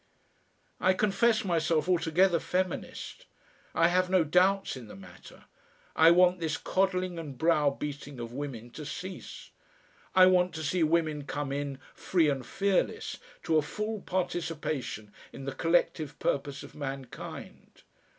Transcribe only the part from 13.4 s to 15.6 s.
to a full participation in the